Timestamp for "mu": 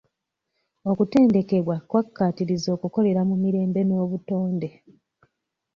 3.29-3.35